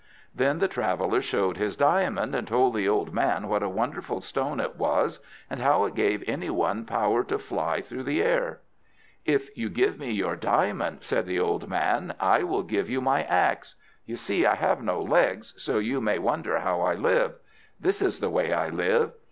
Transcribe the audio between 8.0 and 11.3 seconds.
the air. "If you will give me your diamond," said